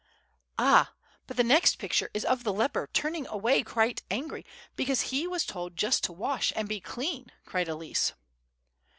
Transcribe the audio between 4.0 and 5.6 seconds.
angry because he was